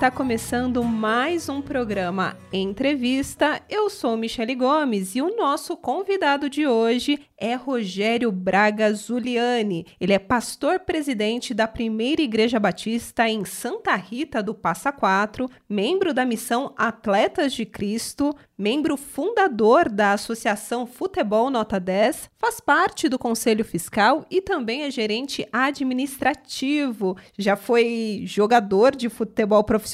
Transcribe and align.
Está 0.00 0.10
começando 0.10 0.82
mais 0.82 1.46
um 1.50 1.60
programa 1.60 2.34
Entrevista. 2.50 3.60
Eu 3.68 3.90
sou 3.90 4.16
Michele 4.16 4.54
Gomes 4.54 5.14
e 5.14 5.20
o 5.20 5.36
nosso 5.36 5.76
convidado 5.76 6.48
de 6.48 6.66
hoje 6.66 7.20
é 7.36 7.54
Rogério 7.54 8.32
Braga 8.32 8.92
Zuliani. 8.94 9.86
Ele 10.00 10.14
é 10.14 10.18
pastor 10.18 10.80
presidente 10.80 11.52
da 11.52 11.68
Primeira 11.68 12.22
Igreja 12.22 12.58
Batista 12.58 13.28
em 13.28 13.44
Santa 13.44 13.94
Rita 13.94 14.42
do 14.42 14.54
Passa 14.54 14.90
Quatro, 14.90 15.50
membro 15.68 16.14
da 16.14 16.24
missão 16.24 16.72
Atletas 16.78 17.52
de 17.52 17.66
Cristo, 17.66 18.34
membro 18.56 18.96
fundador 18.96 19.88
da 19.90 20.12
Associação 20.12 20.86
Futebol 20.86 21.50
Nota 21.50 21.78
10, 21.78 22.30
faz 22.38 22.58
parte 22.58 23.06
do 23.08 23.18
Conselho 23.18 23.64
Fiscal 23.64 24.24
e 24.30 24.40
também 24.40 24.82
é 24.82 24.90
gerente 24.90 25.46
administrativo. 25.52 27.16
Já 27.38 27.54
foi 27.54 28.22
jogador 28.26 28.96
de 28.96 29.08
futebol 29.08 29.62
profissional 29.64 29.89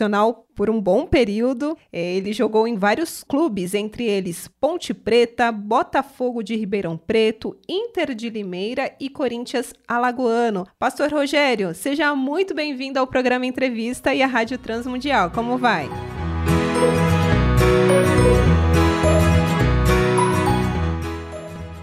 por 0.54 0.68
um 0.68 0.80
bom 0.80 1.06
período. 1.06 1.76
É, 1.92 2.14
ele 2.14 2.32
jogou 2.32 2.66
em 2.66 2.76
vários 2.76 3.22
clubes, 3.22 3.74
entre 3.74 4.04
eles 4.04 4.48
Ponte 4.60 4.92
Preta, 4.92 5.52
Botafogo 5.52 6.42
de 6.42 6.56
Ribeirão 6.56 6.96
Preto, 6.96 7.56
Inter 7.68 8.14
de 8.14 8.28
Limeira 8.28 8.94
e 9.00 9.08
Corinthians 9.08 9.72
Alagoano. 9.86 10.66
Pastor 10.78 11.10
Rogério, 11.10 11.74
seja 11.74 12.14
muito 12.14 12.54
bem-vindo 12.54 12.98
ao 12.98 13.06
programa 13.06 13.46
Entrevista 13.46 14.14
e 14.14 14.22
à 14.22 14.26
Rádio 14.26 14.58
Transmundial. 14.58 15.30
Como 15.30 15.56
vai? 15.56 15.88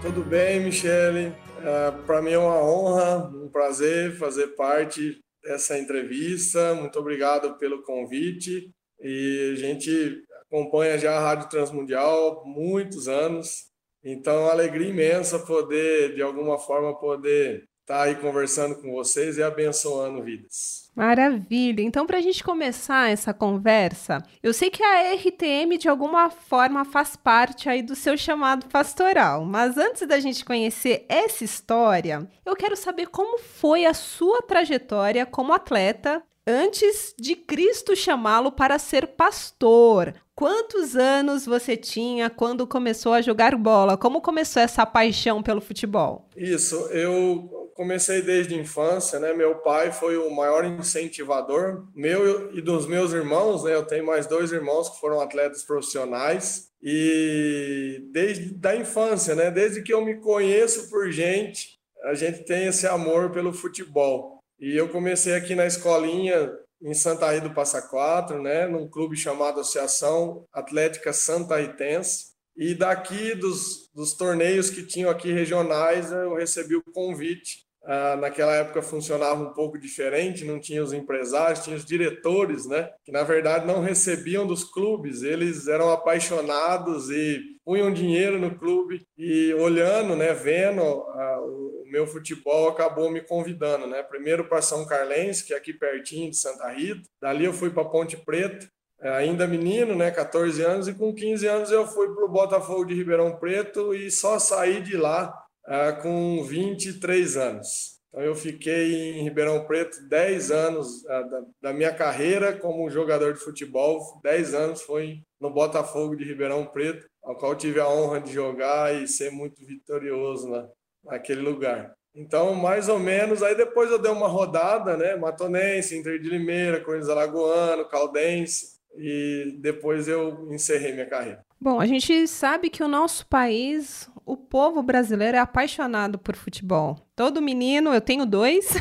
Tudo 0.02 0.22
bem, 0.22 0.60
Michele? 0.60 1.32
Uh, 1.58 2.02
Para 2.04 2.20
mim 2.20 2.32
é 2.32 2.38
uma 2.38 2.62
honra, 2.62 3.30
um 3.34 3.48
prazer 3.48 4.16
fazer 4.18 4.48
parte 4.48 5.23
essa 5.46 5.78
entrevista. 5.78 6.74
Muito 6.74 6.98
obrigado 6.98 7.56
pelo 7.58 7.82
convite. 7.82 8.70
E 9.00 9.52
a 9.52 9.56
gente 9.56 10.22
acompanha 10.46 10.98
já 10.98 11.16
a 11.16 11.20
Rádio 11.20 11.48
Transmundial 11.48 12.42
há 12.42 12.44
muitos 12.44 13.08
anos. 13.08 13.70
Então, 14.02 14.46
é 14.48 14.50
alegria 14.50 14.88
imensa 14.88 15.38
poder, 15.38 16.14
de 16.14 16.22
alguma 16.22 16.58
forma, 16.58 16.98
poder 16.98 17.68
estar 17.84 18.04
aí 18.04 18.14
conversando 18.14 18.76
com 18.76 18.90
vocês 18.92 19.36
e 19.36 19.42
abençoando 19.42 20.22
vidas. 20.22 20.90
Maravilha! 20.96 21.82
Então, 21.82 22.06
para 22.06 22.16
a 22.16 22.20
gente 22.20 22.42
começar 22.42 23.10
essa 23.10 23.34
conversa, 23.34 24.22
eu 24.42 24.54
sei 24.54 24.70
que 24.70 24.82
a 24.82 25.12
RTM 25.12 25.76
de 25.76 25.88
alguma 25.88 26.30
forma 26.30 26.84
faz 26.84 27.14
parte 27.14 27.68
aí 27.68 27.82
do 27.82 27.94
seu 27.94 28.16
chamado 28.16 28.66
pastoral, 28.68 29.44
mas 29.44 29.76
antes 29.76 30.06
da 30.08 30.18
gente 30.18 30.44
conhecer 30.44 31.04
essa 31.10 31.44
história, 31.44 32.26
eu 32.46 32.56
quero 32.56 32.74
saber 32.76 33.08
como 33.08 33.38
foi 33.38 33.84
a 33.84 33.92
sua 33.92 34.40
trajetória 34.40 35.26
como 35.26 35.52
atleta 35.52 36.22
antes 36.46 37.14
de 37.18 37.36
Cristo 37.36 37.94
chamá-lo 37.94 38.50
para 38.50 38.78
ser 38.78 39.08
pastor. 39.08 40.14
Quantos 40.34 40.96
anos 40.96 41.44
você 41.44 41.76
tinha 41.76 42.30
quando 42.30 42.66
começou 42.66 43.12
a 43.12 43.20
jogar 43.20 43.56
bola? 43.56 43.96
Como 43.96 44.22
começou 44.22 44.62
essa 44.62 44.86
paixão 44.86 45.42
pelo 45.42 45.60
futebol? 45.60 46.28
Isso, 46.36 46.76
eu 46.90 47.63
comecei 47.74 48.22
desde 48.22 48.54
a 48.54 48.58
infância, 48.58 49.18
né? 49.18 49.34
Meu 49.34 49.56
pai 49.56 49.92
foi 49.92 50.16
o 50.16 50.30
maior 50.30 50.64
incentivador, 50.64 51.86
meu 51.94 52.56
e 52.56 52.60
dos 52.60 52.86
meus 52.86 53.12
irmãos, 53.12 53.64
né? 53.64 53.74
Eu 53.74 53.84
tenho 53.84 54.06
mais 54.06 54.26
dois 54.26 54.52
irmãos 54.52 54.88
que 54.88 55.00
foram 55.00 55.20
atletas 55.20 55.62
profissionais 55.62 56.70
e 56.82 58.02
desde 58.12 58.54
da 58.54 58.74
infância, 58.76 59.34
né? 59.34 59.50
Desde 59.50 59.82
que 59.82 59.92
eu 59.92 60.04
me 60.04 60.20
conheço 60.20 60.88
por 60.88 61.10
gente, 61.10 61.78
a 62.04 62.14
gente 62.14 62.44
tem 62.44 62.66
esse 62.66 62.86
amor 62.86 63.30
pelo 63.30 63.52
futebol. 63.52 64.38
E 64.58 64.76
eu 64.76 64.88
comecei 64.88 65.34
aqui 65.34 65.54
na 65.54 65.66
escolinha 65.66 66.52
em 66.82 66.94
Santa 66.94 67.32
Rita 67.32 67.48
do 67.48 67.54
Passa 67.54 67.82
Quatro, 67.82 68.40
né? 68.42 68.66
Num 68.66 68.88
clube 68.88 69.16
chamado 69.16 69.60
Associação 69.60 70.46
Atlética 70.52 71.12
Santa 71.12 71.60
Ritense. 71.60 72.34
E 72.56 72.72
daqui 72.72 73.34
dos, 73.34 73.90
dos 73.92 74.14
torneios 74.14 74.70
que 74.70 74.86
tinham 74.86 75.10
aqui 75.10 75.32
regionais, 75.32 76.12
eu 76.12 76.36
recebi 76.36 76.76
o 76.76 76.84
convite 76.92 77.63
ah, 77.86 78.16
naquela 78.16 78.54
época 78.54 78.80
funcionava 78.80 79.42
um 79.42 79.52
pouco 79.52 79.78
diferente, 79.78 80.44
não 80.44 80.58
tinha 80.58 80.82
os 80.82 80.92
empresários, 80.92 81.62
tinha 81.62 81.76
os 81.76 81.84
diretores, 81.84 82.66
né? 82.66 82.90
Que 83.04 83.12
na 83.12 83.22
verdade 83.22 83.66
não 83.66 83.82
recebiam 83.82 84.46
dos 84.46 84.64
clubes, 84.64 85.22
eles 85.22 85.68
eram 85.68 85.92
apaixonados 85.92 87.10
e 87.10 87.42
punham 87.64 87.92
dinheiro 87.92 88.38
no 88.38 88.56
clube. 88.56 89.06
E 89.18 89.52
olhando, 89.54 90.16
né, 90.16 90.32
vendo 90.32 90.82
ah, 90.82 91.40
o 91.42 91.84
meu 91.86 92.06
futebol, 92.06 92.68
acabou 92.68 93.10
me 93.10 93.20
convidando, 93.20 93.86
né? 93.86 94.02
Primeiro 94.02 94.48
para 94.48 94.62
São 94.62 94.86
Carlense, 94.86 95.44
que 95.44 95.52
é 95.52 95.56
aqui 95.56 95.72
pertinho 95.72 96.30
de 96.30 96.36
Santa 96.36 96.70
Rita, 96.70 97.08
dali 97.20 97.44
eu 97.44 97.52
fui 97.52 97.70
para 97.70 97.84
Ponte 97.84 98.16
Preta, 98.16 98.66
eh, 99.00 99.10
ainda 99.10 99.46
menino, 99.46 99.94
né, 99.94 100.10
14 100.10 100.62
anos, 100.62 100.88
e 100.88 100.94
com 100.94 101.14
15 101.14 101.46
anos 101.46 101.70
eu 101.70 101.86
fui 101.86 102.08
para 102.14 102.24
o 102.24 102.28
Botafogo 102.28 102.86
de 102.86 102.94
Ribeirão 102.94 103.36
Preto 103.36 103.94
e 103.94 104.10
só 104.10 104.38
saí 104.38 104.80
de 104.80 104.96
lá 104.96 105.43
ah, 105.66 105.92
com 105.92 106.42
23 106.42 107.36
anos. 107.36 107.94
Então, 108.08 108.22
eu 108.22 108.34
fiquei 108.34 109.18
em 109.18 109.24
Ribeirão 109.24 109.64
Preto 109.66 110.06
10 110.08 110.50
anos 110.50 111.06
ah, 111.06 111.42
da, 111.60 111.72
minha 111.72 111.92
carreira 111.92 112.52
como 112.52 112.88
jogador 112.90 113.32
de 113.32 113.40
futebol. 113.40 114.20
10 114.22 114.54
anos 114.54 114.82
foi 114.82 115.22
no 115.40 115.50
Botafogo 115.50 116.14
de 116.14 116.24
Ribeirão 116.24 116.64
Preto, 116.66 117.06
ao 117.22 117.36
qual 117.36 117.56
tive 117.56 117.80
a 117.80 117.88
honra 117.88 118.20
de 118.20 118.32
jogar 118.32 118.94
e 118.94 119.08
ser 119.08 119.30
muito 119.30 119.64
vitorioso 119.66 120.48
na, 120.48 120.68
naquele 121.04 121.40
lugar. 121.40 121.94
Então, 122.14 122.54
mais 122.54 122.88
ou 122.88 123.00
menos, 123.00 123.42
aí 123.42 123.56
depois 123.56 123.90
eu 123.90 123.98
dei 123.98 124.12
uma 124.12 124.28
rodada, 124.28 124.96
né? 124.96 125.16
Matonense, 125.16 125.98
Inter 125.98 126.20
de 126.20 126.28
Limeira, 126.28 126.80
Corinthians 126.80 127.10
Alagoano, 127.10 127.88
Caldense, 127.88 128.78
e 128.96 129.56
depois 129.58 130.06
eu 130.06 130.48
encerrei 130.52 130.92
minha 130.92 131.08
carreira. 131.08 131.44
Bom, 131.60 131.80
a 131.80 131.86
gente 131.86 132.28
sabe 132.28 132.70
que 132.70 132.84
o 132.84 132.88
nosso 132.88 133.26
país, 133.26 134.08
o 134.26 134.36
povo 134.36 134.82
brasileiro 134.82 135.36
é 135.36 135.40
apaixonado 135.40 136.18
por 136.18 136.34
futebol. 136.34 136.96
Todo 137.14 137.42
menino, 137.42 137.92
eu 137.92 138.00
tenho 138.00 138.24
dois, 138.24 138.74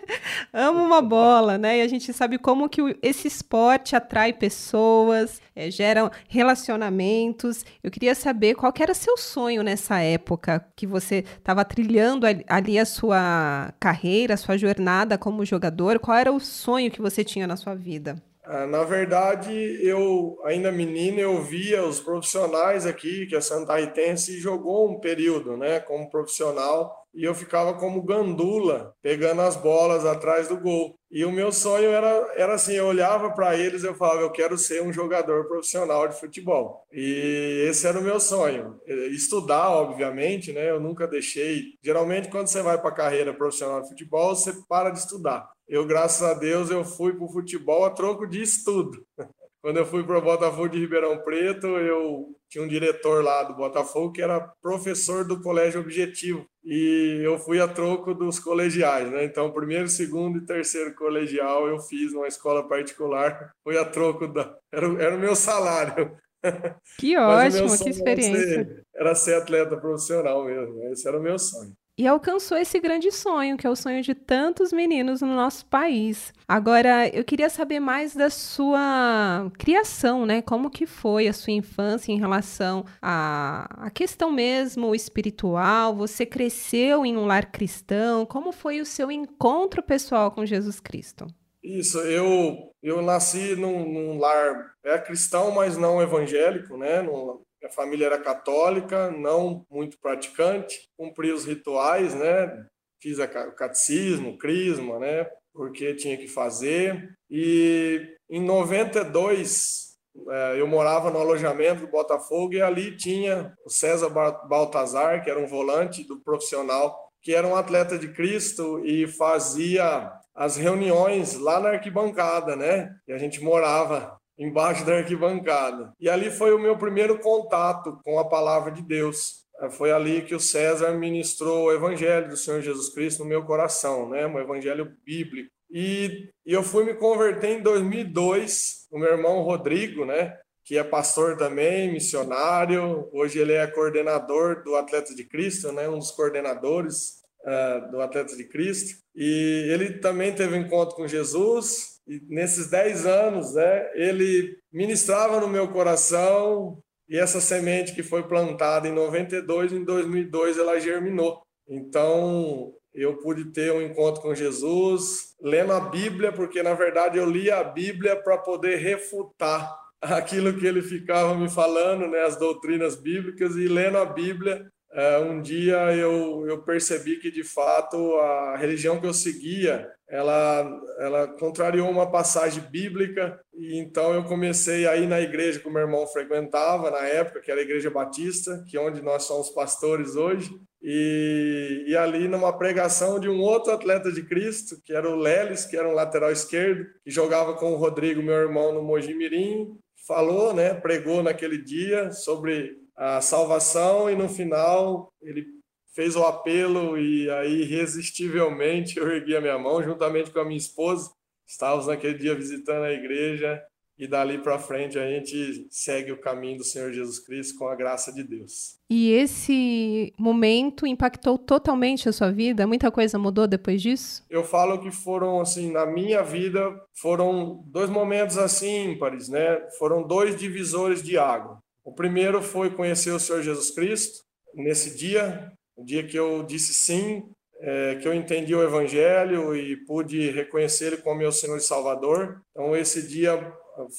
ama 0.52 0.82
uma 0.82 1.02
bola, 1.02 1.58
né? 1.58 1.78
E 1.78 1.82
a 1.82 1.88
gente 1.88 2.12
sabe 2.12 2.38
como 2.38 2.68
que 2.68 2.80
esse 3.02 3.28
esporte 3.28 3.94
atrai 3.94 4.32
pessoas, 4.32 5.40
é, 5.54 5.70
gera 5.70 6.10
relacionamentos. 6.28 7.64
Eu 7.82 7.90
queria 7.90 8.14
saber 8.14 8.54
qual 8.54 8.72
que 8.72 8.82
era 8.82 8.94
seu 8.94 9.16
sonho 9.16 9.62
nessa 9.62 10.00
época 10.00 10.66
que 10.74 10.86
você 10.86 11.24
estava 11.38 11.64
trilhando 11.64 12.26
ali 12.48 12.78
a 12.78 12.84
sua 12.84 13.72
carreira, 13.78 14.34
a 14.34 14.38
sua 14.38 14.56
jornada 14.56 15.18
como 15.18 15.44
jogador. 15.44 15.98
Qual 15.98 16.16
era 16.16 16.32
o 16.32 16.40
sonho 16.40 16.90
que 16.90 17.02
você 17.02 17.22
tinha 17.22 17.46
na 17.46 17.56
sua 17.56 17.74
vida? 17.74 18.16
Ah, 18.48 18.64
na 18.64 18.84
verdade, 18.84 19.52
eu, 19.82 20.38
ainda 20.44 20.70
menino, 20.70 21.18
eu 21.18 21.42
via 21.42 21.84
os 21.84 21.98
profissionais 21.98 22.86
aqui, 22.86 23.26
que 23.26 23.34
a 23.34 23.40
Santa 23.40 23.76
Ritense 23.76 24.38
jogou 24.38 24.88
um 24.88 25.00
período, 25.00 25.56
né, 25.56 25.80
como 25.80 26.08
profissional, 26.08 26.94
e 27.12 27.24
eu 27.24 27.34
ficava 27.34 27.74
como 27.74 28.04
gandula, 28.04 28.94
pegando 29.02 29.40
as 29.42 29.56
bolas 29.56 30.06
atrás 30.06 30.46
do 30.46 30.60
gol. 30.60 30.96
E 31.10 31.24
o 31.24 31.32
meu 31.32 31.50
sonho 31.50 31.90
era, 31.90 32.34
era 32.36 32.54
assim, 32.54 32.74
eu 32.74 32.86
olhava 32.86 33.30
para 33.32 33.56
eles 33.56 33.82
eu 33.82 33.94
falava, 33.94 34.20
eu 34.20 34.30
quero 34.30 34.56
ser 34.56 34.82
um 34.82 34.92
jogador 34.92 35.46
profissional 35.48 36.06
de 36.06 36.20
futebol. 36.20 36.86
E 36.92 37.66
esse 37.68 37.86
era 37.86 37.98
o 37.98 38.02
meu 38.02 38.20
sonho. 38.20 38.78
Estudar, 39.10 39.70
obviamente, 39.70 40.52
né? 40.52 40.70
Eu 40.70 40.78
nunca 40.78 41.06
deixei. 41.06 41.78
Geralmente, 41.82 42.28
quando 42.28 42.48
você 42.48 42.60
vai 42.60 42.78
para 42.78 42.90
a 42.90 42.94
carreira 42.94 43.32
profissional 43.32 43.80
de 43.80 43.88
futebol, 43.88 44.34
você 44.36 44.52
para 44.68 44.90
de 44.90 44.98
estudar. 44.98 45.55
Eu, 45.68 45.84
graças 45.84 46.22
a 46.22 46.32
Deus, 46.32 46.70
eu 46.70 46.84
fui 46.84 47.12
para 47.12 47.24
o 47.24 47.32
futebol 47.32 47.84
a 47.84 47.90
troco 47.90 48.26
de 48.26 48.40
estudo. 48.40 49.04
Quando 49.60 49.78
eu 49.78 49.86
fui 49.86 50.04
para 50.04 50.18
o 50.18 50.22
Botafogo 50.22 50.68
de 50.68 50.78
Ribeirão 50.78 51.18
Preto, 51.24 51.66
eu 51.66 52.28
tinha 52.48 52.62
um 52.62 52.68
diretor 52.68 53.24
lá 53.24 53.42
do 53.42 53.56
Botafogo 53.56 54.12
que 54.12 54.22
era 54.22 54.52
professor 54.62 55.26
do 55.26 55.42
Colégio 55.42 55.80
Objetivo. 55.80 56.46
E 56.64 57.20
eu 57.24 57.36
fui 57.36 57.60
a 57.60 57.66
troco 57.66 58.14
dos 58.14 58.38
colegiais, 58.38 59.10
né? 59.10 59.24
Então, 59.24 59.52
primeiro, 59.52 59.88
segundo 59.88 60.38
e 60.38 60.46
terceiro 60.46 60.94
colegial 60.94 61.66
eu 61.66 61.80
fiz 61.80 62.12
numa 62.12 62.28
escola 62.28 62.68
particular. 62.68 63.50
Fui 63.64 63.76
a 63.76 63.84
troco 63.84 64.28
da. 64.28 64.56
Era, 64.72 64.86
era 65.02 65.16
o 65.16 65.18
meu 65.18 65.34
salário. 65.34 66.16
Que 67.00 67.16
ótimo, 67.16 67.76
que 67.76 67.90
experiência. 67.90 68.38
Era 68.38 68.64
ser, 68.64 68.84
era 68.94 69.14
ser 69.16 69.34
atleta 69.34 69.76
profissional 69.76 70.44
mesmo. 70.44 70.80
Esse 70.92 71.08
era 71.08 71.18
o 71.18 71.22
meu 71.22 71.36
sonho 71.40 71.74
e 71.98 72.06
alcançou 72.06 72.58
esse 72.58 72.78
grande 72.78 73.10
sonho, 73.10 73.56
que 73.56 73.66
é 73.66 73.70
o 73.70 73.76
sonho 73.76 74.02
de 74.02 74.14
tantos 74.14 74.72
meninos 74.72 75.22
no 75.22 75.34
nosso 75.34 75.64
país. 75.66 76.32
Agora, 76.46 77.08
eu 77.08 77.24
queria 77.24 77.48
saber 77.48 77.80
mais 77.80 78.14
da 78.14 78.28
sua 78.28 79.50
criação, 79.58 80.26
né? 80.26 80.42
Como 80.42 80.70
que 80.70 80.86
foi 80.86 81.26
a 81.26 81.32
sua 81.32 81.52
infância 81.52 82.12
em 82.12 82.18
relação 82.18 82.84
à, 83.00 83.86
à 83.86 83.90
questão 83.90 84.30
mesmo 84.30 84.94
espiritual? 84.94 85.96
Você 85.96 86.26
cresceu 86.26 87.06
em 87.06 87.16
um 87.16 87.24
lar 87.24 87.50
cristão? 87.50 88.26
Como 88.26 88.52
foi 88.52 88.80
o 88.80 88.86
seu 88.86 89.10
encontro 89.10 89.82
pessoal 89.82 90.30
com 90.30 90.44
Jesus 90.44 90.78
Cristo? 90.78 91.26
Isso, 91.66 91.98
eu, 91.98 92.72
eu 92.80 93.02
nasci 93.02 93.56
num, 93.56 93.92
num 93.92 94.18
lar 94.20 94.72
é 94.84 94.96
cristão, 94.98 95.50
mas 95.50 95.76
não 95.76 96.00
evangélico, 96.00 96.76
né? 96.76 97.02
Num, 97.02 97.42
minha 97.60 97.72
família 97.72 98.06
era 98.06 98.20
católica, 98.20 99.10
não 99.10 99.66
muito 99.68 99.98
praticante, 99.98 100.88
cumpri 100.96 101.32
os 101.32 101.44
rituais, 101.44 102.14
né? 102.14 102.66
Fiz 103.02 103.18
o 103.18 103.26
catecismo, 103.56 104.30
o 104.30 104.38
crisma, 104.38 105.00
né? 105.00 105.28
Porque 105.52 105.92
tinha 105.94 106.16
que 106.16 106.28
fazer. 106.28 107.12
E 107.28 108.14
em 108.30 108.40
92, 108.40 109.96
é, 110.30 110.60
eu 110.60 110.68
morava 110.68 111.10
no 111.10 111.18
alojamento 111.18 111.80
do 111.80 111.90
Botafogo 111.90 112.54
e 112.54 112.62
ali 112.62 112.96
tinha 112.96 113.52
o 113.64 113.70
César 113.70 114.08
Baltazar, 114.08 115.24
que 115.24 115.28
era 115.28 115.40
um 115.40 115.48
volante 115.48 116.04
do 116.04 116.20
profissional, 116.20 117.05
que 117.26 117.34
era 117.34 117.44
um 117.44 117.56
atleta 117.56 117.98
de 117.98 118.06
Cristo 118.06 118.80
e 118.84 119.08
fazia 119.08 120.12
as 120.32 120.56
reuniões 120.56 121.34
lá 121.34 121.58
na 121.58 121.70
arquibancada, 121.70 122.54
né? 122.54 122.94
E 123.08 123.12
a 123.12 123.18
gente 123.18 123.42
morava 123.42 124.16
embaixo 124.38 124.86
da 124.86 124.98
arquibancada. 124.98 125.92
E 125.98 126.08
ali 126.08 126.30
foi 126.30 126.54
o 126.54 126.58
meu 126.58 126.78
primeiro 126.78 127.18
contato 127.18 127.98
com 128.04 128.20
a 128.20 128.28
palavra 128.28 128.70
de 128.70 128.80
Deus. 128.80 129.44
É, 129.60 129.68
foi 129.68 129.90
ali 129.90 130.22
que 130.22 130.36
o 130.36 130.40
César 130.40 130.92
ministrou 130.92 131.64
o 131.64 131.72
evangelho 131.72 132.28
do 132.28 132.36
Senhor 132.36 132.62
Jesus 132.62 132.94
Cristo 132.94 133.24
no 133.24 133.28
meu 133.28 133.44
coração, 133.44 134.08
né? 134.08 134.24
Um 134.24 134.38
evangelho 134.38 134.96
bíblico. 135.04 135.50
E 135.68 136.28
eu 136.44 136.62
fui 136.62 136.84
me 136.84 136.94
converter 136.94 137.58
em 137.58 137.60
2002, 137.60 138.86
o 138.88 139.00
meu 139.00 139.10
irmão 139.10 139.42
Rodrigo, 139.42 140.04
né? 140.04 140.38
Que 140.66 140.76
é 140.76 140.84
pastor 140.84 141.36
também, 141.36 141.92
missionário. 141.92 143.08
Hoje 143.12 143.38
ele 143.38 143.52
é 143.52 143.66
coordenador 143.66 144.62
do 144.64 144.74
Atleta 144.74 145.14
de 145.14 145.24
Cristo, 145.24 145.72
né? 145.72 145.88
Um 145.88 145.98
dos 145.98 146.10
coordenadores 146.10 147.22
uh, 147.42 147.90
do 147.90 148.00
Atleta 148.02 148.36
de 148.36 148.44
Cristo. 148.44 148.98
E 149.14 149.68
ele 149.70 149.98
também 150.00 150.34
teve 150.34 150.54
um 150.54 150.60
encontro 150.60 150.96
com 150.96 151.08
Jesus, 151.08 151.96
e 152.06 152.20
nesses 152.28 152.68
10 152.68 153.06
anos, 153.06 153.54
né, 153.54 153.90
ele 153.94 154.56
ministrava 154.72 155.40
no 155.40 155.48
meu 155.48 155.68
coração 155.68 156.78
e 157.08 157.18
essa 157.18 157.40
semente 157.40 157.94
que 157.94 158.02
foi 158.02 158.22
plantada 158.24 158.86
em 158.86 158.92
92, 158.92 159.72
em 159.72 159.84
2002 159.84 160.58
ela 160.58 160.80
germinou. 160.80 161.42
Então, 161.68 162.72
eu 162.94 163.16
pude 163.18 163.52
ter 163.52 163.72
um 163.72 163.82
encontro 163.82 164.22
com 164.22 164.34
Jesus, 164.34 165.34
lendo 165.40 165.72
a 165.72 165.80
Bíblia, 165.80 166.32
porque 166.32 166.62
na 166.62 166.74
verdade 166.74 167.18
eu 167.18 167.28
li 167.28 167.50
a 167.50 167.62
Bíblia 167.62 168.16
para 168.16 168.38
poder 168.38 168.76
refutar 168.76 169.85
aquilo 170.14 170.56
que 170.58 170.66
ele 170.66 170.82
ficava 170.82 171.34
me 171.34 171.48
falando, 171.48 172.08
né, 172.08 172.22
as 172.22 172.36
doutrinas 172.36 172.96
bíblicas, 172.96 173.56
e 173.56 173.68
lendo 173.68 173.98
a 173.98 174.04
Bíblia, 174.04 174.66
é, 174.92 175.18
um 175.18 175.42
dia 175.42 175.76
eu, 175.94 176.46
eu 176.46 176.62
percebi 176.62 177.16
que 177.16 177.30
de 177.30 177.44
fato 177.44 178.16
a 178.16 178.56
religião 178.56 178.98
que 179.00 179.06
eu 179.06 179.12
seguia 179.12 179.90
ela, 180.08 180.80
ela 181.00 181.28
contrariou 181.38 181.90
uma 181.90 182.10
passagem 182.10 182.62
bíblica 182.70 183.40
e 183.52 183.78
então 183.78 184.14
eu 184.14 184.24
comecei 184.24 184.86
a 184.86 184.96
ir 184.96 185.08
na 185.08 185.20
igreja 185.20 185.58
que 185.58 185.66
o 185.66 185.70
meu 185.70 185.82
irmão 185.82 186.06
frequentava 186.06 186.90
na 186.90 187.00
época, 187.00 187.40
que 187.40 187.50
era 187.50 187.60
a 187.60 187.64
Igreja 187.64 187.90
Batista, 187.90 188.64
que 188.68 188.76
é 188.76 188.80
onde 188.80 189.02
nós 189.02 189.24
somos 189.24 189.50
pastores 189.50 190.14
hoje, 190.14 190.50
e, 190.80 191.84
e 191.88 191.96
ali 191.96 192.28
numa 192.28 192.56
pregação 192.56 193.18
de 193.18 193.28
um 193.28 193.40
outro 193.40 193.72
atleta 193.72 194.12
de 194.12 194.22
Cristo, 194.22 194.80
que 194.84 194.92
era 194.92 195.10
o 195.10 195.16
Lelis, 195.16 195.64
que 195.64 195.76
era 195.76 195.88
um 195.88 195.94
lateral 195.94 196.30
esquerdo, 196.30 196.86
que 197.02 197.10
jogava 197.10 197.54
com 197.54 197.72
o 197.72 197.76
Rodrigo, 197.76 198.22
meu 198.22 198.34
irmão, 198.34 198.72
no 198.72 198.82
Mojimirim, 198.82 199.76
falou, 200.06 200.54
né, 200.54 200.74
pregou 200.74 201.22
naquele 201.22 201.58
dia 201.58 202.12
sobre 202.12 202.78
a 202.94 203.20
salvação 203.20 204.08
e 204.10 204.14
no 204.14 204.28
final 204.28 205.12
ele 205.20 205.46
fez 205.94 206.14
o 206.14 206.24
apelo 206.24 206.98
e 206.98 207.30
aí 207.30 207.62
irresistivelmente 207.62 208.96
eu 209.00 209.10
ergui 209.10 209.36
a 209.36 209.40
minha 209.40 209.58
mão 209.58 209.82
juntamente 209.82 210.30
com 210.30 210.40
a 210.40 210.44
minha 210.44 210.56
esposa. 210.56 211.10
Estávamos 211.46 211.86
naquele 211.86 212.18
dia 212.18 212.34
visitando 212.34 212.84
a 212.84 212.92
igreja 212.92 213.62
e 213.98 214.06
dali 214.06 214.38
para 214.38 214.58
frente 214.58 214.98
a 214.98 215.08
gente 215.08 215.66
segue 215.70 216.12
o 216.12 216.20
caminho 216.20 216.58
do 216.58 216.64
Senhor 216.64 216.92
Jesus 216.92 217.18
Cristo 217.18 217.58
com 217.58 217.68
a 217.68 217.74
graça 217.74 218.12
de 218.12 218.22
Deus. 218.22 218.78
E 218.90 219.10
esse 219.10 220.12
momento 220.18 220.86
impactou 220.86 221.38
totalmente 221.38 222.08
a 222.08 222.12
sua 222.12 222.30
vida? 222.30 222.66
Muita 222.66 222.90
coisa 222.90 223.18
mudou 223.18 223.46
depois 223.46 223.80
disso? 223.80 224.24
Eu 224.30 224.44
falo 224.44 224.80
que 224.80 224.90
foram 224.90 225.40
assim, 225.40 225.72
na 225.72 225.86
minha 225.86 226.22
vida, 226.22 226.60
foram 227.00 227.64
dois 227.66 227.90
momentos 227.90 228.38
assim 228.38 228.92
ímpares, 228.92 229.28
né? 229.28 229.60
Foram 229.78 230.06
dois 230.06 230.36
divisores 230.36 231.02
de 231.02 231.18
água. 231.18 231.58
O 231.84 231.92
primeiro 231.92 232.42
foi 232.42 232.70
conhecer 232.70 233.10
o 233.10 233.18
Senhor 233.18 233.42
Jesus 233.42 233.70
Cristo. 233.70 234.24
Nesse 234.54 234.96
dia, 234.96 235.52
o 235.76 235.84
dia 235.84 236.06
que 236.06 236.18
eu 236.18 236.42
disse 236.42 236.72
sim, 236.74 237.22
é, 237.60 237.94
que 237.96 238.06
eu 238.06 238.14
entendi 238.14 238.54
o 238.54 238.62
Evangelho 238.62 239.56
e 239.56 239.76
pude 239.84 240.30
reconhecer 240.30 240.86
Ele 240.86 240.96
como 240.98 241.18
meu 241.18 241.32
Senhor 241.32 241.56
e 241.56 241.60
Salvador. 241.60 242.40
Então 242.50 242.76
esse 242.76 243.06
dia 243.06 243.52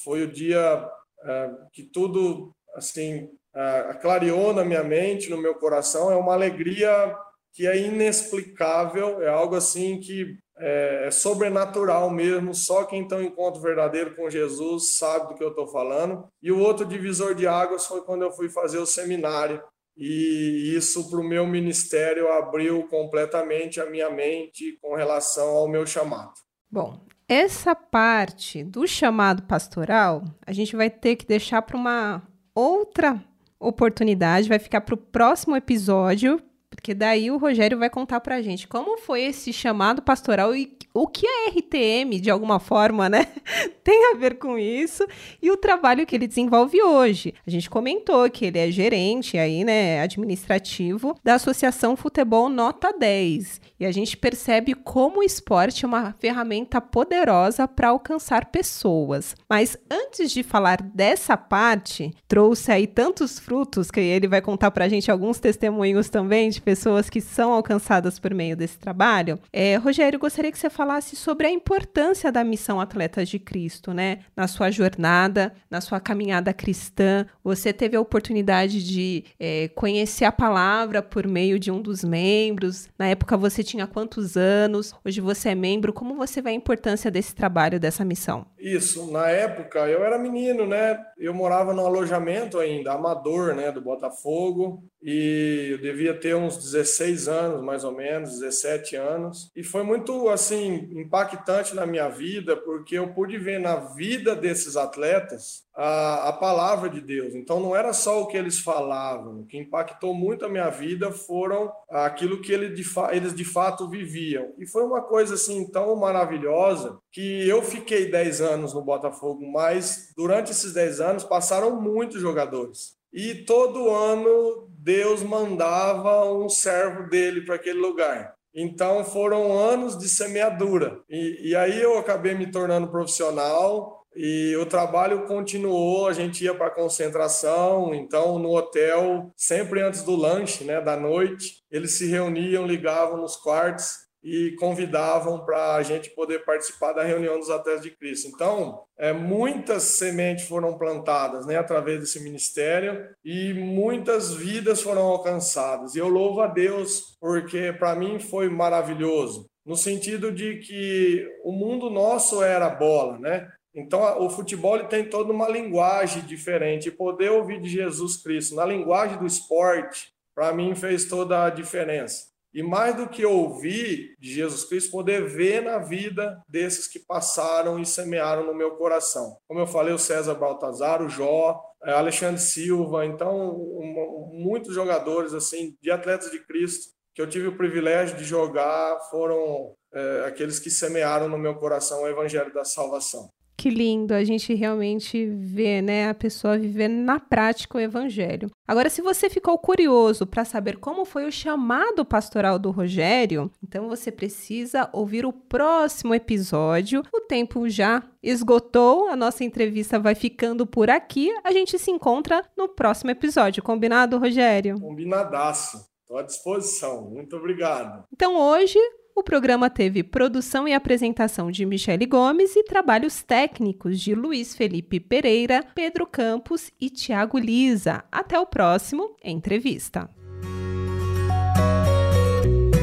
foi 0.03 0.23
o 0.23 0.31
dia 0.31 0.89
é, 1.23 1.51
que 1.73 1.83
tudo 1.83 2.51
assim 2.75 3.29
é, 3.55 3.93
clareou 4.01 4.53
na 4.53 4.63
minha 4.63 4.83
mente, 4.83 5.29
no 5.29 5.37
meu 5.37 5.55
coração. 5.55 6.11
É 6.11 6.15
uma 6.15 6.33
alegria 6.33 7.15
que 7.53 7.65
é 7.65 7.77
inexplicável, 7.77 9.21
é 9.21 9.29
algo 9.29 9.55
assim 9.55 9.99
que 9.99 10.37
é, 10.59 11.05
é 11.07 11.11
sobrenatural 11.11 12.09
mesmo. 12.09 12.53
Só 12.53 12.83
quem 12.83 13.07
tem 13.07 13.17
um 13.17 13.23
encontro 13.23 13.61
verdadeiro 13.61 14.15
com 14.15 14.29
Jesus 14.29 14.97
sabe 14.97 15.29
do 15.29 15.35
que 15.35 15.43
eu 15.43 15.49
estou 15.49 15.67
falando. 15.67 16.27
E 16.41 16.51
o 16.51 16.59
outro 16.59 16.85
divisor 16.85 17.33
de 17.33 17.47
águas 17.47 17.87
foi 17.87 18.01
quando 18.01 18.23
eu 18.23 18.31
fui 18.31 18.49
fazer 18.49 18.77
o 18.77 18.85
seminário 18.85 19.61
e 19.97 20.75
isso 20.77 21.09
para 21.09 21.19
o 21.19 21.23
meu 21.23 21.47
ministério 21.47 22.31
abriu 22.31 22.87
completamente 22.87 23.81
a 23.81 23.89
minha 23.89 24.11
mente 24.11 24.77
com 24.79 24.93
relação 24.93 25.49
ao 25.49 25.67
meu 25.67 25.87
chamado. 25.87 26.33
Bom, 26.69 27.03
essa 27.27 27.75
parte 27.75 28.63
do 28.63 28.87
chamado 28.87 29.43
pastoral 29.43 30.23
a 30.45 30.53
gente 30.53 30.75
vai 30.75 30.89
ter 30.89 31.15
que 31.15 31.25
deixar 31.25 31.61
para 31.61 31.75
uma 31.75 32.23
outra 32.55 33.21
oportunidade, 33.59 34.49
vai 34.49 34.59
ficar 34.59 34.81
para 34.81 34.95
o 34.95 34.97
próximo 34.97 35.55
episódio, 35.55 36.41
porque 36.87 36.95
daí 36.95 37.29
o 37.29 37.35
Rogério 37.35 37.77
vai 37.77 37.89
contar 37.89 38.21
para 38.21 38.35
a 38.35 38.41
gente 38.41 38.65
como 38.65 38.97
foi 38.97 39.23
esse 39.23 39.51
chamado 39.51 40.01
pastoral 40.01 40.55
e 40.55 40.71
o 40.93 41.05
que 41.05 41.27
a 41.27 41.49
RTM, 41.49 42.17
de 42.17 42.31
alguma 42.31 42.59
forma, 42.59 43.09
né, 43.09 43.27
tem 43.83 44.13
a 44.13 44.17
ver 44.17 44.39
com 44.39 44.57
isso 44.57 45.05
e 45.41 45.51
o 45.51 45.57
trabalho 45.57 46.05
que 46.05 46.15
ele 46.15 46.27
desenvolve 46.27 46.81
hoje. 46.81 47.33
A 47.45 47.49
gente 47.51 47.69
comentou 47.69 48.29
que 48.31 48.45
ele 48.45 48.57
é 48.57 48.71
gerente 48.71 49.37
aí, 49.37 49.65
né, 49.65 49.99
administrativo 49.99 51.13
da 51.21 51.35
Associação 51.35 51.97
Futebol 51.97 52.47
Nota 52.47 52.93
10. 52.97 53.59
E 53.79 53.85
a 53.85 53.91
gente 53.91 54.15
percebe 54.15 54.73
como 54.73 55.19
o 55.19 55.23
esporte 55.23 55.83
é 55.83 55.87
uma 55.87 56.15
ferramenta 56.17 56.79
poderosa 56.79 57.67
para 57.67 57.89
alcançar 57.89 58.45
pessoas. 58.45 59.35
Mas 59.47 59.77
antes 59.91 60.31
de 60.31 60.41
falar 60.41 60.81
dessa 60.81 61.35
parte, 61.35 62.11
trouxe 62.27 62.71
aí 62.71 62.87
tantos 62.87 63.37
frutos 63.37 63.91
que 63.91 63.99
ele 63.99 64.27
vai 64.27 64.41
contar 64.41 64.71
para 64.71 64.85
a 64.85 64.89
gente 64.89 65.11
alguns 65.11 65.37
testemunhos 65.37 66.09
também 66.09 66.49
de 66.49 66.59
pessoas 66.59 66.76
que 67.09 67.21
são 67.21 67.53
alcançadas 67.53 68.19
por 68.19 68.33
meio 68.33 68.55
desse 68.55 68.77
trabalho. 68.77 69.39
É, 69.51 69.75
Rogério, 69.75 70.19
gostaria 70.19 70.51
que 70.51 70.57
você 70.57 70.69
falasse 70.69 71.15
sobre 71.15 71.47
a 71.47 71.51
importância 71.51 72.31
da 72.31 72.43
missão 72.43 72.79
Atletas 72.79 73.29
de 73.29 73.39
Cristo, 73.39 73.93
né? 73.93 74.19
Na 74.35 74.47
sua 74.47 74.69
jornada, 74.71 75.53
na 75.69 75.81
sua 75.81 75.99
caminhada 75.99 76.53
cristã, 76.53 77.25
você 77.43 77.71
teve 77.73 77.95
a 77.95 78.01
oportunidade 78.01 78.83
de 78.83 79.23
é, 79.39 79.67
conhecer 79.69 80.25
a 80.25 80.31
palavra 80.31 81.01
por 81.01 81.27
meio 81.27 81.59
de 81.59 81.71
um 81.71 81.81
dos 81.81 82.03
membros. 82.03 82.89
Na 82.97 83.07
época 83.07 83.37
você 83.37 83.63
tinha 83.63 83.87
quantos 83.87 84.35
anos? 84.35 84.93
Hoje 85.05 85.21
você 85.21 85.49
é 85.49 85.55
membro. 85.55 85.93
Como 85.93 86.15
você 86.15 86.41
vê 86.41 86.49
a 86.49 86.53
importância 86.53 87.09
desse 87.09 87.33
trabalho, 87.33 87.79
dessa 87.79 88.03
missão? 88.03 88.45
Isso, 88.57 89.11
na 89.11 89.29
época 89.29 89.79
eu 89.87 90.03
era 90.03 90.17
menino, 90.17 90.65
né? 90.65 90.99
Eu 91.17 91.33
morava 91.33 91.73
no 91.73 91.85
alojamento 91.85 92.59
ainda, 92.59 92.93
amador, 92.93 93.55
né, 93.55 93.71
do 93.71 93.81
Botafogo, 93.81 94.83
e 95.01 95.69
eu 95.71 95.77
devia 95.77 96.13
ter 96.13 96.35
uns 96.35 96.57
16 96.57 97.27
anos, 97.27 97.61
mais 97.61 97.83
ou 97.83 97.91
menos, 97.91 98.39
17 98.39 98.95
anos. 98.95 99.51
E 99.55 99.63
foi 99.63 99.83
muito, 99.83 100.29
assim, 100.29 100.89
impactante 100.93 101.75
na 101.75 101.85
minha 101.85 102.09
vida, 102.09 102.55
porque 102.57 102.97
eu 102.97 103.13
pude 103.13 103.37
ver 103.37 103.59
na 103.59 103.75
vida 103.75 104.35
desses 104.35 104.75
atletas 104.75 105.67
a, 105.77 106.29
a 106.29 106.33
palavra 106.33 106.89
de 106.89 106.99
Deus. 106.99 107.35
Então 107.35 107.59
não 107.59 107.75
era 107.75 107.93
só 107.93 108.21
o 108.21 108.27
que 108.27 108.35
eles 108.35 108.59
falavam, 108.59 109.41
o 109.41 109.45
que 109.45 109.57
impactou 109.57 110.13
muito 110.13 110.45
a 110.45 110.49
minha 110.49 110.69
vida 110.69 111.11
foram 111.11 111.71
aquilo 111.89 112.41
que 112.41 112.51
ele 112.51 112.69
de 112.69 112.83
eles 113.11 113.35
de 113.35 113.45
fato 113.45 113.87
viviam. 113.87 114.53
E 114.57 114.65
foi 114.65 114.83
uma 114.83 115.03
coisa 115.03 115.35
assim 115.35 115.69
tão 115.69 115.95
maravilhosa 115.95 116.97
que 117.11 117.47
eu 117.47 117.61
fiquei 117.61 118.09
10 118.09 118.41
anos 118.41 118.73
no 118.73 118.81
Botafogo, 118.81 119.45
mas 119.45 120.11
durante 120.17 120.51
esses 120.51 120.73
10 120.73 120.99
anos 120.99 121.23
passaram 121.23 121.79
muitos 121.79 122.19
jogadores. 122.19 122.97
E 123.13 123.33
todo 123.33 123.89
ano 123.89 124.69
Deus 124.87 125.21
mandava 125.21 126.31
um 126.31 126.47
servo 126.47 127.09
dele 127.09 127.41
para 127.41 127.55
aquele 127.55 127.77
lugar. 127.77 128.33
Então 128.55 129.03
foram 129.03 129.51
anos 129.51 129.97
de 129.97 130.07
semeadura. 130.07 131.01
E, 131.09 131.49
e 131.49 131.55
aí 131.57 131.81
eu 131.81 131.97
acabei 131.97 132.33
me 132.35 132.49
tornando 132.49 132.87
profissional, 132.87 134.05
e 134.15 134.55
o 134.55 134.65
trabalho 134.65 135.27
continuou, 135.27 136.07
a 136.07 136.13
gente 136.13 136.45
ia 136.45 136.55
para 136.55 136.71
concentração, 136.71 137.93
então 137.93 138.39
no 138.39 138.55
hotel, 138.55 139.29
sempre 139.35 139.81
antes 139.81 140.03
do 140.03 140.15
lanche, 140.15 140.63
né, 140.63 140.79
da 140.79 140.95
noite, 140.95 141.61
eles 141.69 141.97
se 141.97 142.07
reuniam, 142.07 142.65
ligavam 142.65 143.17
nos 143.17 143.35
quartos 143.35 144.06
e 144.29 144.51
convidavam 144.57 145.45
para 145.45 145.75
a 145.75 145.83
gente 145.83 146.09
poder 146.09 146.43
participar 146.43 146.91
da 146.91 147.01
reunião 147.01 147.39
dos 147.39 147.49
atletas 147.49 147.81
de 147.81 147.91
Cristo. 147.91 148.27
Então, 148.27 148.83
é, 148.97 149.13
muitas 149.13 149.83
sementes 149.83 150.45
foram 150.49 150.77
plantadas 150.77 151.45
né, 151.45 151.55
através 151.55 152.01
desse 152.01 152.19
ministério 152.19 153.07
e 153.23 153.53
muitas 153.53 154.33
vidas 154.33 154.81
foram 154.81 155.03
alcançadas. 155.03 155.95
E 155.95 155.99
eu 155.99 156.09
louvo 156.09 156.41
a 156.41 156.47
Deus 156.47 157.15
porque 157.21 157.71
para 157.71 157.95
mim 157.95 158.19
foi 158.19 158.49
maravilhoso, 158.49 159.49
no 159.65 159.77
sentido 159.77 160.29
de 160.29 160.57
que 160.57 161.25
o 161.45 161.53
mundo 161.53 161.89
nosso 161.89 162.43
era 162.43 162.69
bola, 162.69 163.17
né? 163.19 163.49
Então, 163.73 164.01
o 164.25 164.29
futebol 164.29 164.83
tem 164.85 165.07
toda 165.07 165.31
uma 165.31 165.47
linguagem 165.47 166.23
diferente. 166.23 166.89
E 166.89 166.91
poder 166.91 167.29
ouvir 167.29 167.61
de 167.61 167.69
Jesus 167.69 168.17
Cristo 168.17 168.55
na 168.55 168.65
linguagem 168.65 169.19
do 169.19 169.25
esporte, 169.27 170.11
para 170.33 170.51
mim, 170.51 170.73
fez 170.73 171.05
toda 171.05 171.45
a 171.45 171.49
diferença. 171.51 172.36
E 172.53 172.63
mais 172.63 172.95
do 172.95 173.07
que 173.07 173.25
ouvir 173.25 174.15
de 174.19 174.33
Jesus 174.33 174.63
Cristo, 174.63 174.91
poder 174.91 175.27
ver 175.27 175.61
na 175.61 175.77
vida 175.79 176.41
desses 176.47 176.87
que 176.87 176.99
passaram 176.99 177.79
e 177.79 177.85
semearam 177.85 178.45
no 178.45 178.55
meu 178.55 178.71
coração. 178.77 179.37
Como 179.47 179.59
eu 179.59 179.67
falei, 179.67 179.93
o 179.93 179.99
César 179.99 180.35
Baltazar, 180.35 181.01
o 181.01 181.09
Jó, 181.09 181.61
é, 181.83 181.91
Alexandre 181.91 182.41
Silva, 182.41 183.05
então, 183.05 183.51
um, 183.51 184.29
muitos 184.33 184.73
jogadores, 184.73 185.33
assim, 185.33 185.75
de 185.81 185.91
atletas 185.91 186.31
de 186.31 186.39
Cristo, 186.45 186.95
que 187.13 187.21
eu 187.21 187.29
tive 187.29 187.47
o 187.47 187.57
privilégio 187.57 188.17
de 188.17 188.23
jogar, 188.23 188.99
foram 189.09 189.75
é, 189.93 190.25
aqueles 190.27 190.59
que 190.59 190.69
semearam 190.69 191.27
no 191.27 191.37
meu 191.37 191.55
coração 191.55 192.03
o 192.03 192.07
evangelho 192.07 192.53
da 192.53 192.63
salvação. 192.63 193.29
Que 193.57 193.71
lindo 193.71 194.13
a 194.13 194.23
gente 194.23 194.53
realmente 194.53 195.25
ver, 195.25 195.81
né, 195.81 196.09
a 196.09 196.13
pessoa 196.13 196.59
viver 196.59 196.87
na 196.87 197.19
prática 197.19 197.77
o 197.77 197.81
evangelho. 197.81 198.51
Agora, 198.67 198.87
se 198.87 199.01
você 199.01 199.31
ficou 199.31 199.57
curioso 199.57 200.27
para 200.27 200.45
saber 200.45 200.77
como 200.77 201.03
foi 201.05 201.25
o 201.25 201.31
chamado 201.31 202.05
pastoral 202.05 202.59
do 202.59 202.69
Rogério, 202.69 203.51
então 203.63 203.87
você 203.87 204.11
precisa 204.11 204.87
ouvir 204.93 205.25
o 205.25 205.33
próximo 205.33 206.13
episódio. 206.13 207.01
O 207.11 207.21
tempo 207.21 207.67
já 207.67 208.03
esgotou, 208.21 209.07
a 209.07 209.15
nossa 209.15 209.43
entrevista 209.43 209.97
vai 209.97 210.13
ficando 210.13 210.67
por 210.67 210.89
aqui. 210.89 211.33
A 211.43 211.51
gente 211.51 211.79
se 211.79 211.89
encontra 211.89 212.43
no 212.55 212.69
próximo 212.69 213.09
episódio. 213.09 213.63
Combinado, 213.63 214.19
Rogério? 214.19 214.79
Combinadaço. 214.79 215.77
Estou 216.01 216.19
à 216.19 216.21
disposição. 216.21 217.09
Muito 217.09 217.35
obrigado. 217.35 218.05
Então, 218.13 218.39
hoje 218.39 218.79
o 219.17 219.23
programa 219.23 219.67
teve 219.67 220.03
produção 220.03 220.67
e 220.67 220.73
apresentação 220.73 221.49
de 221.49 221.65
Michele 221.65 222.05
Gomes 222.05 222.55
e 222.55 222.63
trabalhos 222.63 223.23
técnicos 223.23 223.99
de 223.99 224.13
Luiz 224.13 224.55
Felipe 224.55 224.99
Pereira, 224.99 225.63
Pedro 225.73 226.05
Campos 226.05 226.69
e 226.79 226.87
Tiago 226.87 227.39
Lisa. 227.39 228.03
Até 228.11 228.39
o 228.39 228.45
próximo 228.45 229.15
Entrevista. 229.23 230.07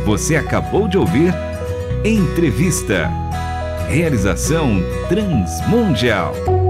Você 0.05 0.35
acabou 0.35 0.89
de 0.89 0.99
ouvir 0.99 1.33
Entrevista. 2.05 3.09
Realização 3.89 4.81
Transmundial. 5.09 6.64